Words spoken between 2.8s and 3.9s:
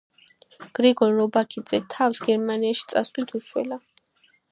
წასვლით უშველა.